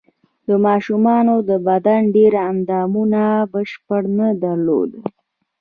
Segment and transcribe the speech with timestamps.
[0.65, 5.03] ماشومانو د بدن ډېر اندامونه بشپړ نه درلودل.